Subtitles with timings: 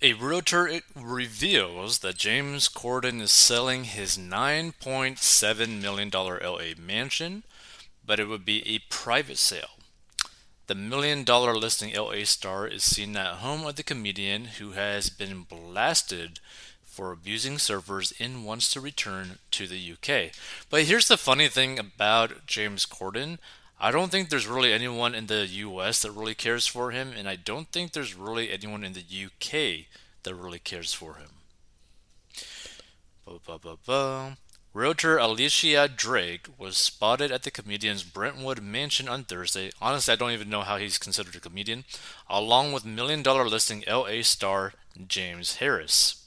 [0.00, 7.42] A realtor reveals that James Corden is selling his $9.7 million LA mansion,
[8.06, 9.70] but it would be a private sale.
[10.68, 15.10] The million dollar listing LA star is seen at home of the comedian who has
[15.10, 16.38] been blasted
[16.84, 20.32] for abusing servers and wants to return to the UK.
[20.70, 23.38] But here's the funny thing about James Corden
[23.80, 27.28] I don't think there's really anyone in the US that really cares for him, and
[27.28, 29.86] I don't think there's really anyone in the UK
[30.24, 31.30] that really cares for him.
[33.24, 34.36] Ba, ba, ba,
[34.74, 39.70] Realtor Alicia Drake was spotted at the comedian's Brentwood mansion on Thursday.
[39.80, 41.84] Honestly, I don't even know how he's considered a comedian,
[42.28, 44.74] along with million dollar listing LA star
[45.06, 46.26] James Harris.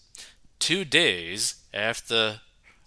[0.60, 2.42] Two days after,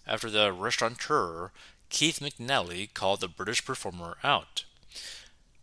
[0.05, 1.51] after the restaurateur
[1.95, 4.65] Keith McNally called the British performer out.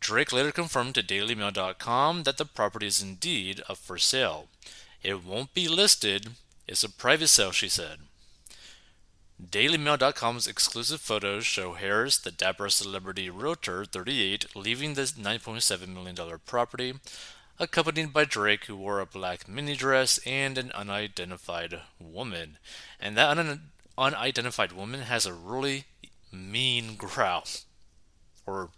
[0.01, 4.49] Drake later confirmed to DailyMail.com that the property is indeed up for sale.
[5.03, 6.31] It won't be listed,
[6.67, 7.99] it's a private sale, she said.
[9.47, 16.95] DailyMail.com's exclusive photos show Harris, the dapper celebrity realtor, 38, leaving the $9.7 million property,
[17.59, 22.57] accompanied by Drake, who wore a black mini dress, and an unidentified woman.
[22.99, 23.69] And that un-
[23.99, 25.85] unidentified woman has a really
[26.33, 27.45] mean growl.
[28.47, 28.71] Or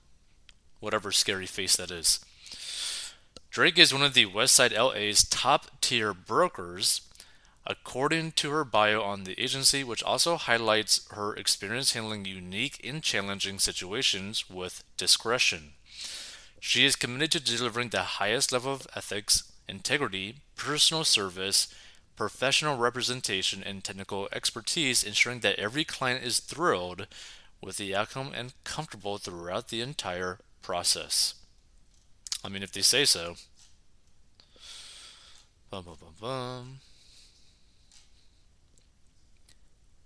[0.80, 2.20] whatever scary face that is.
[3.50, 7.02] Drake is one of the Westside LA's top tier brokers,
[7.66, 13.02] according to her bio on the agency, which also highlights her experience handling unique and
[13.02, 15.74] challenging situations with discretion.
[16.60, 21.68] She is committed to delivering the highest level of ethics, integrity, personal service,
[22.16, 27.06] professional representation, and technical expertise, ensuring that every client is thrilled
[27.64, 31.34] with the outcome and comfortable throughout the entire process.
[32.44, 33.36] I mean, if they say so.
[35.70, 36.80] Bum, bum, bum,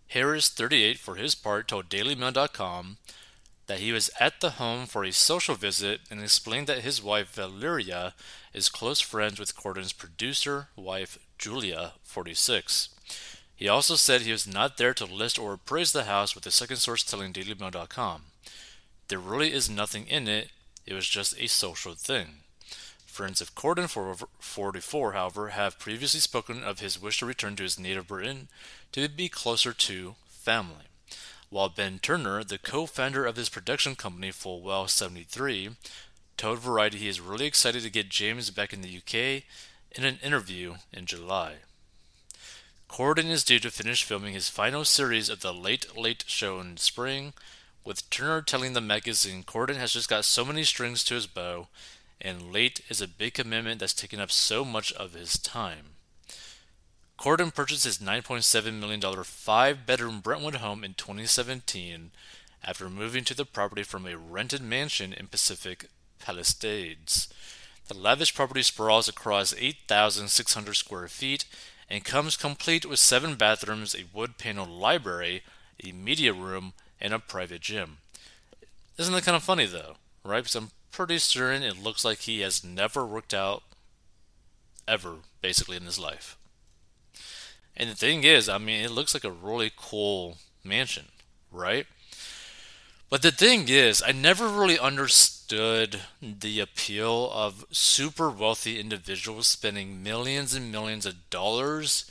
[0.08, 2.96] Harris, 38, for his part, told DailyMail.com
[3.66, 7.34] that he was at the home for a social visit and explained that his wife
[7.34, 8.14] Valeria
[8.54, 12.88] is close friends with Corden's producer wife Julia, 46.
[13.58, 16.52] He also said he was not there to list or appraise the house, with the
[16.52, 18.22] second source telling DailyMail.com.
[19.08, 20.50] There really is nothing in it,
[20.86, 22.44] it was just a social thing.
[23.04, 23.88] Friends of Corden,
[24.38, 28.46] 44, however, have previously spoken of his wish to return to his native Britain
[28.92, 30.86] to be closer to family.
[31.50, 35.70] While Ben Turner, the co founder of his production company Fullwell 73,
[36.36, 39.42] told Variety he is really excited to get James back in the UK
[39.90, 41.54] in an interview in July.
[42.88, 46.78] Corden is due to finish filming his final series of The Late Late Show in
[46.78, 47.34] spring,
[47.84, 51.68] with Turner telling the magazine Corden has just got so many strings to his bow,
[52.20, 55.90] and late is a big commitment that's taken up so much of his time.
[57.18, 62.10] Corden purchased his $9.7 million five bedroom Brentwood home in 2017
[62.64, 65.86] after moving to the property from a rented mansion in Pacific
[66.18, 67.28] Palisades.
[67.86, 71.44] The lavish property sprawls across 8,600 square feet
[71.90, 75.42] and comes complete with seven bathrooms, a wood paneled library,
[75.82, 77.98] a media room, and a private gym.
[78.98, 80.40] Isn't that kind of funny though, right?
[80.40, 83.62] Because I'm pretty certain it looks like he has never worked out
[84.86, 86.36] ever, basically, in his life.
[87.76, 91.06] And the thing is, I mean, it looks like a really cool mansion,
[91.52, 91.86] right?
[93.10, 100.02] But the thing is, I never really understood the appeal of super wealthy individuals spending
[100.02, 102.10] millions and millions of dollars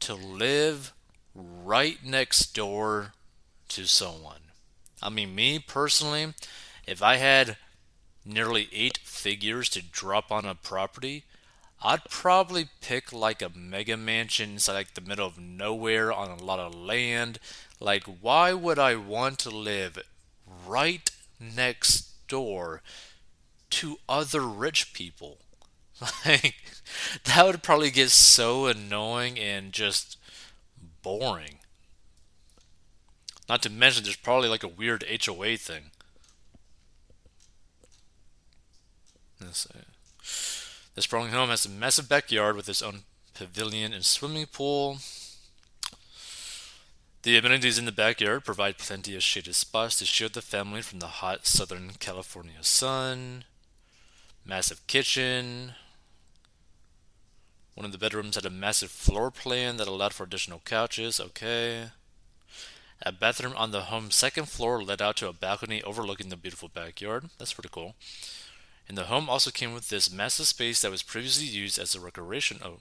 [0.00, 0.92] to live
[1.34, 3.14] right next door
[3.68, 4.40] to someone.
[5.02, 6.34] I mean, me personally,
[6.86, 7.56] if I had
[8.22, 11.24] nearly eight figures to drop on a property,
[11.82, 16.42] I'd probably pick like a mega mansion inside like the middle of nowhere on a
[16.42, 17.38] lot of land
[17.80, 19.98] like, why would I want to live
[20.66, 22.82] right next door
[23.70, 25.38] to other rich people?
[26.26, 26.56] Like,
[27.24, 30.18] that would probably get so annoying and just
[31.02, 31.60] boring.
[33.48, 35.90] Not to mention, there's probably like a weird HOA thing.
[39.40, 39.66] This,
[40.96, 43.00] this sprawling home has a massive backyard with its own
[43.34, 44.98] pavilion and swimming pool.
[47.22, 51.00] The amenities in the backyard provide plenty of shaded spots to shield the family from
[51.00, 53.44] the hot Southern California sun.
[54.44, 55.74] Massive kitchen.
[57.74, 61.20] One of the bedrooms had a massive floor plan that allowed for additional couches.
[61.20, 61.88] Okay.
[63.02, 66.68] A bathroom on the home's second floor led out to a balcony overlooking the beautiful
[66.68, 67.28] backyard.
[67.36, 67.96] That's pretty cool.
[68.88, 72.00] And the home also came with this massive space that was previously used as a
[72.00, 72.78] recreation oh,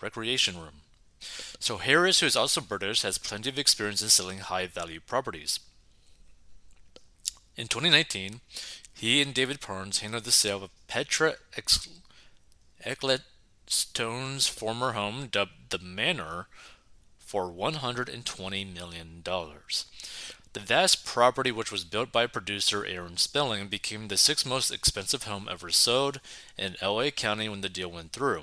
[0.00, 0.82] recreation room.
[1.58, 5.60] So Harris, who is also British, has plenty of experience in selling high value properties.
[7.56, 8.40] In 2019,
[8.94, 11.34] he and David Parnes handled the sale of Petra
[12.84, 16.46] Ecclestone's former home, dubbed the Manor,
[17.18, 19.22] for $120 million.
[20.58, 25.22] The vast property, which was built by producer Aaron Spelling, became the sixth most expensive
[25.22, 26.20] home ever sold
[26.58, 28.42] in LA County when the deal went through.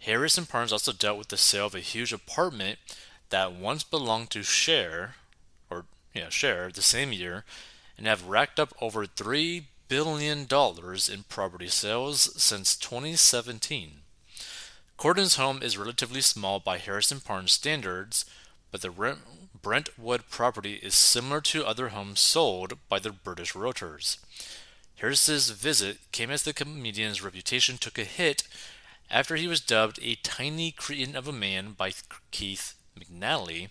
[0.00, 2.80] Harris and Parnes also dealt with the sale of a huge apartment
[3.30, 5.14] that once belonged to Cher,
[5.70, 7.44] or yeah, Cher, the same year,
[7.96, 13.92] and have racked up over $3 billion in property sales since 2017.
[14.96, 18.24] Corden's home is relatively small by Harrison Parnes standards,
[18.72, 18.90] but the
[19.64, 24.18] Brentwood property is similar to other homes sold by the British realtors.
[24.96, 28.46] Harris's visit came as the comedian's reputation took a hit
[29.10, 31.92] after he was dubbed a tiny cretin of a man by
[32.30, 33.70] Keith McNally,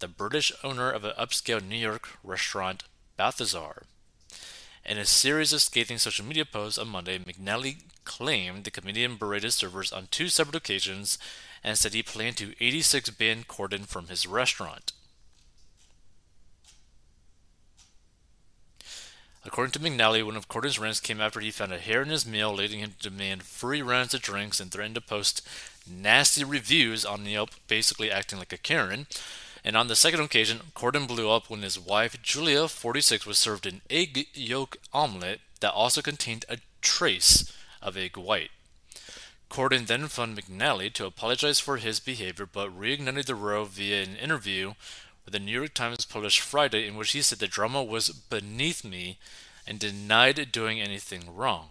[0.00, 2.84] the British owner of an upscale New York restaurant
[3.16, 3.84] Balthazar.
[4.84, 9.54] In a series of scathing social media posts on Monday, McNally claimed the comedian berated
[9.54, 11.16] servers on two separate occasions
[11.64, 14.92] and said he planned to 86 ban Corden from his restaurant.
[19.44, 22.24] According to McNally, one of Corden's rants came after he found a hair in his
[22.24, 25.46] meal, leading him to demand free rounds of drinks and threatened to post
[25.88, 29.06] nasty reviews on Yelp, basically acting like a Karen.
[29.64, 33.66] And on the second occasion, Corden blew up when his wife, Julia, 46, was served
[33.66, 38.50] an egg yolk omelet that also contained a trace of egg white.
[39.50, 44.16] Corden then phoned McNally to apologize for his behavior, but reignited the row via an
[44.16, 44.74] interview
[45.24, 48.84] with the New York Times published Friday, in which he said the drama was beneath
[48.84, 49.18] me
[49.66, 51.68] and denied doing anything wrong.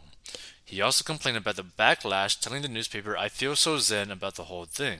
[0.64, 4.46] He also complained about the backlash, telling the newspaper, I feel so zen about the
[4.46, 5.00] whole thing.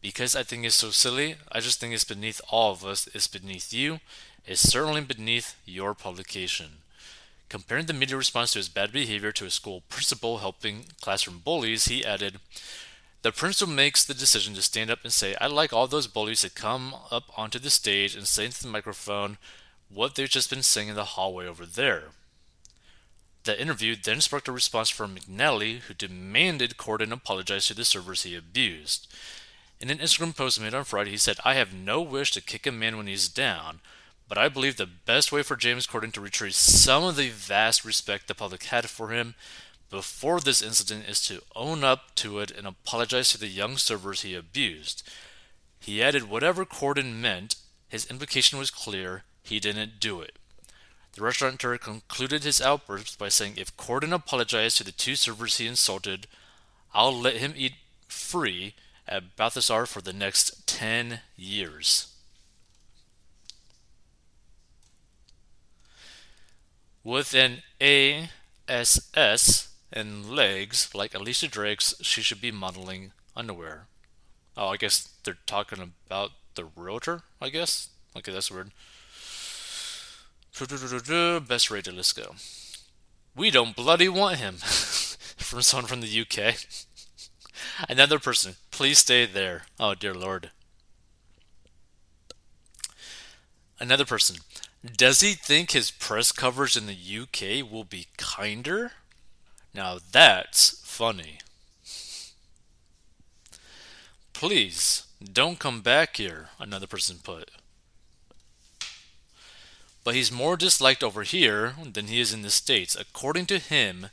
[0.00, 3.28] Because I think it's so silly, I just think it's beneath all of us, it's
[3.28, 4.00] beneath you,
[4.46, 6.78] it's certainly beneath your publication.
[7.50, 11.88] Comparing the media response to his bad behavior to a school principal helping classroom bullies,
[11.88, 12.40] he added,
[13.22, 16.40] The principal makes the decision to stand up and say, I like all those bullies
[16.40, 19.38] to come up onto the stage and say into the microphone
[19.88, 22.08] what they've just been saying in the hallway over there.
[23.44, 28.22] The interview then sparked a response from McNally, who demanded Corden apologize to the servers
[28.22, 29.12] he abused.
[29.80, 32.66] In an Instagram post made on Friday, he said, I have no wish to kick
[32.66, 33.80] a man when he's down,
[34.28, 37.84] but I believe the best way for James Corden to retrieve some of the vast
[37.84, 39.34] respect the public had for him
[39.92, 44.22] before this incident is to own up to it and apologize to the young servers
[44.22, 45.06] he abused.
[45.78, 47.56] He added, whatever Corden meant,
[47.90, 50.38] his implication was clear he didn't do it.
[51.12, 55.66] The restaurateur concluded his outburst by saying, If Corden apologized to the two servers he
[55.66, 56.26] insulted,
[56.94, 57.74] I'll let him eat
[58.08, 58.74] free
[59.06, 62.14] at Balthazar for the next 10 years.
[67.04, 73.86] With an ASS and legs like Alicia Drake's, she should be modeling underwear.
[74.56, 77.88] Oh, I guess they're talking about the realtor, I guess?
[78.16, 78.72] Okay, that's weird.
[81.48, 82.34] Best rated, let's go.
[83.34, 84.56] We don't bloody want him.
[85.52, 86.56] from someone from the UK.
[87.88, 89.64] Another person, please stay there.
[89.78, 90.50] Oh, dear Lord.
[93.78, 94.36] Another person,
[94.84, 98.92] does he think his press coverage in the UK will be kinder?
[99.74, 101.38] Now that's funny.
[104.32, 107.50] Please, don't come back here, another person put.
[110.04, 112.96] But he's more disliked over here than he is in the States.
[112.96, 114.08] According to him,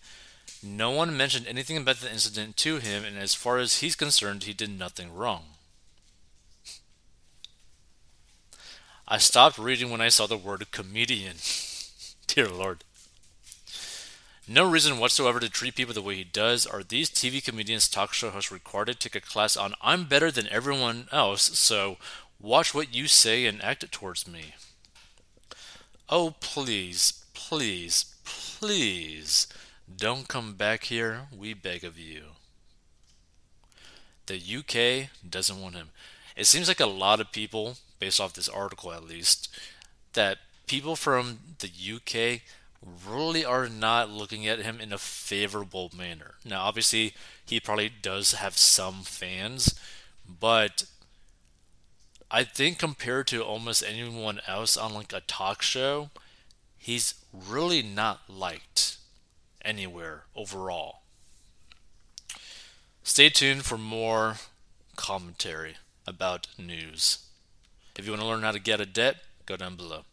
[0.62, 4.44] no one mentioned anything about the incident to him, and as far as he's concerned,
[4.44, 5.46] he did nothing wrong.
[9.08, 11.38] I stopped reading when I saw the word comedian.
[12.28, 12.84] Dear Lord.
[14.52, 16.66] No reason whatsoever to treat people the way he does.
[16.66, 20.32] Are these TV comedians, talk show hosts required to take a class on I'm better
[20.32, 21.98] than everyone else, so
[22.40, 24.56] watch what you say and act towards me?
[26.10, 29.46] Oh, please, please, please
[29.96, 32.24] don't come back here, we beg of you.
[34.26, 35.90] The UK doesn't want him.
[36.36, 39.48] It seems like a lot of people, based off this article at least,
[40.14, 42.42] that people from the UK
[42.86, 46.36] really are not looking at him in a favorable manner.
[46.46, 47.14] Now, obviously,
[47.46, 49.80] he probably does have some fans,
[50.28, 50.86] but
[52.32, 56.10] I think compared to almost anyone else on like a talk show,
[56.78, 58.98] he's really not liked
[59.64, 61.02] anywhere overall.
[63.04, 64.36] Stay tuned for more
[64.96, 67.26] commentary about news.
[67.98, 70.04] If you want to learn how to get a debt, go down below.